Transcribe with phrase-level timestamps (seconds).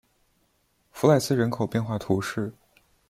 [0.89, 2.51] 弗赖斯人口变化图示